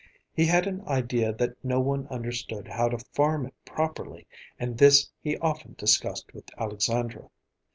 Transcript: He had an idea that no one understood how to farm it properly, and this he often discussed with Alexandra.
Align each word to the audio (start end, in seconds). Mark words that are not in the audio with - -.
He 0.33 0.47
had 0.47 0.65
an 0.65 0.81
idea 0.87 1.31
that 1.31 1.63
no 1.63 1.79
one 1.79 2.07
understood 2.07 2.67
how 2.67 2.89
to 2.89 2.97
farm 2.97 3.45
it 3.45 3.53
properly, 3.65 4.25
and 4.57 4.79
this 4.79 5.11
he 5.21 5.37
often 5.37 5.75
discussed 5.77 6.33
with 6.33 6.49
Alexandra. 6.57 7.29